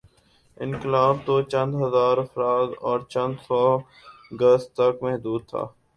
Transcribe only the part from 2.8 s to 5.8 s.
اور چندسو گز تک محدود تھا۔